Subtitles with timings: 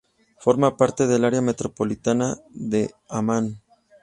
[0.39, 3.61] Forma parte del área metropolitana de Ammán.